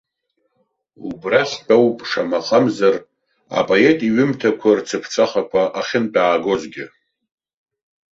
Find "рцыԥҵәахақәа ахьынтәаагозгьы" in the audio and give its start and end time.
4.77-6.85